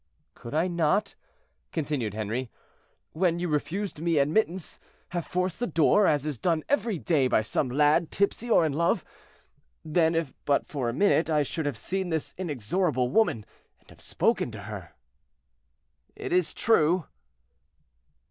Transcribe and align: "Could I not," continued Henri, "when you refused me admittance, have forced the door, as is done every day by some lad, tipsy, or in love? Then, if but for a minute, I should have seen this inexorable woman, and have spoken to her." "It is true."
"Could 0.33 0.55
I 0.55 0.67
not," 0.67 1.13
continued 1.71 2.15
Henri, 2.15 2.49
"when 3.11 3.37
you 3.37 3.47
refused 3.47 3.99
me 3.99 4.17
admittance, 4.17 4.79
have 5.09 5.27
forced 5.27 5.59
the 5.59 5.67
door, 5.67 6.07
as 6.07 6.25
is 6.25 6.39
done 6.39 6.63
every 6.67 6.97
day 6.97 7.27
by 7.27 7.43
some 7.43 7.69
lad, 7.69 8.09
tipsy, 8.09 8.49
or 8.49 8.65
in 8.65 8.73
love? 8.73 9.05
Then, 9.85 10.15
if 10.15 10.33
but 10.45 10.65
for 10.65 10.89
a 10.89 10.91
minute, 10.93 11.29
I 11.29 11.43
should 11.43 11.67
have 11.67 11.77
seen 11.77 12.09
this 12.09 12.33
inexorable 12.35 13.11
woman, 13.11 13.45
and 13.79 13.91
have 13.91 14.01
spoken 14.01 14.49
to 14.53 14.63
her." 14.63 14.95
"It 16.15 16.33
is 16.33 16.55
true." 16.55 17.05